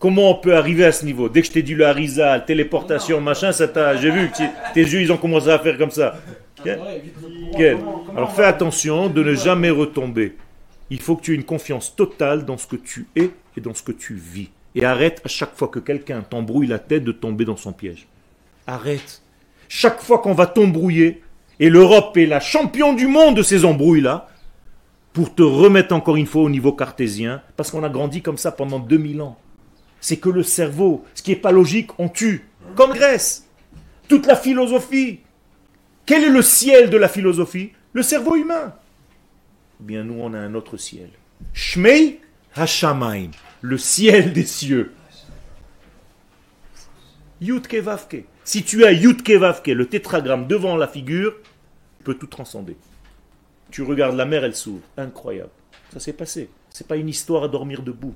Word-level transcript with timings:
Comment 0.00 0.30
on 0.30 0.34
peut 0.34 0.56
arriver 0.56 0.86
à 0.86 0.92
ce 0.92 1.04
niveau? 1.04 1.28
Dès 1.28 1.42
que 1.42 1.48
je 1.48 1.52
t'ai 1.52 1.62
dit 1.62 1.74
le 1.74 1.86
harizal, 1.86 2.46
téléportation, 2.46 3.20
machin, 3.20 3.52
ça 3.52 3.68
t'a. 3.68 3.96
J'ai 3.96 4.10
vu 4.10 4.30
que 4.30 4.38
tes 4.72 4.80
yeux, 4.80 5.02
ils 5.02 5.12
ont 5.12 5.18
commencé 5.18 5.50
à 5.50 5.58
faire 5.58 5.76
comme 5.76 5.90
ça. 5.90 6.16
Alors 8.16 8.32
fais 8.34 8.44
attention 8.44 9.10
de 9.10 9.22
ne 9.22 9.34
jamais 9.34 9.68
retomber. 9.68 10.36
Il 10.88 11.02
faut 11.02 11.16
que 11.16 11.22
tu 11.22 11.32
aies 11.32 11.36
une 11.36 11.44
confiance 11.44 11.94
totale 11.94 12.46
dans 12.46 12.56
ce 12.56 12.66
que 12.66 12.76
tu 12.76 13.08
es 13.14 13.30
et 13.58 13.60
dans 13.60 13.74
ce 13.74 13.82
que 13.82 13.92
tu 13.92 14.14
vis. 14.14 14.48
Et 14.74 14.86
arrête 14.86 15.20
à 15.22 15.28
chaque 15.28 15.54
fois 15.54 15.68
que 15.68 15.78
quelqu'un 15.78 16.22
t'embrouille 16.22 16.66
la 16.66 16.78
tête 16.78 17.04
de 17.04 17.12
tomber 17.12 17.44
dans 17.44 17.58
son 17.58 17.72
piège. 17.72 18.06
Arrête. 18.66 19.20
Chaque 19.68 20.00
fois 20.00 20.20
qu'on 20.20 20.32
va 20.32 20.46
t'embrouiller, 20.46 21.22
et 21.58 21.68
l'Europe 21.68 22.16
est 22.16 22.26
la 22.26 22.40
championne 22.40 22.96
du 22.96 23.06
monde 23.06 23.36
de 23.36 23.42
ces 23.42 23.66
embrouilles-là, 23.66 24.28
pour 25.12 25.34
te 25.34 25.42
remettre 25.42 25.94
encore 25.94 26.16
une 26.16 26.26
fois 26.26 26.42
au 26.42 26.50
niveau 26.50 26.72
cartésien, 26.72 27.42
parce 27.58 27.70
qu'on 27.70 27.84
a 27.84 27.90
grandi 27.90 28.22
comme 28.22 28.38
ça 28.38 28.50
pendant 28.50 28.78
2000 28.78 29.20
ans. 29.20 29.36
C'est 30.00 30.16
que 30.16 30.28
le 30.28 30.42
cerveau, 30.42 31.04
ce 31.14 31.22
qui 31.22 31.30
n'est 31.30 31.36
pas 31.36 31.52
logique, 31.52 31.90
on 31.98 32.08
tue. 32.08 32.46
Comme 32.74 32.92
Grèce. 32.92 33.46
Toute 34.08 34.26
la 34.26 34.36
philosophie. 34.36 35.20
Quel 36.06 36.24
est 36.24 36.30
le 36.30 36.42
ciel 36.42 36.90
de 36.90 36.96
la 36.96 37.08
philosophie? 37.08 37.72
Le 37.92 38.02
cerveau 38.02 38.36
humain. 38.36 38.74
Eh 39.80 39.84
bien, 39.84 40.04
nous, 40.04 40.18
on 40.20 40.34
a 40.34 40.38
un 40.38 40.54
autre 40.54 40.76
ciel. 40.76 41.10
Shmei 41.52 42.20
Hashamaim, 42.54 43.30
le 43.60 43.78
ciel 43.78 44.32
des 44.32 44.44
cieux. 44.44 44.92
Yutke 47.40 47.76
Vavke. 47.76 48.24
Si 48.44 48.64
tu 48.64 48.84
as 48.84 48.92
Yutke 48.92 49.30
Vavke, 49.30 49.68
le 49.68 49.86
tétragramme 49.86 50.46
devant 50.46 50.76
la 50.76 50.88
figure, 50.88 51.34
tu 51.98 52.04
peux 52.04 52.14
tout 52.14 52.26
transcender. 52.26 52.76
Tu 53.70 53.82
regardes 53.82 54.16
la 54.16 54.26
mer, 54.26 54.44
elle 54.44 54.56
s'ouvre. 54.56 54.82
Incroyable. 54.96 55.50
Ça 55.92 56.00
s'est 56.00 56.12
passé. 56.12 56.50
C'est 56.70 56.86
pas 56.86 56.96
une 56.96 57.08
histoire 57.08 57.44
à 57.44 57.48
dormir 57.48 57.82
debout. 57.82 58.14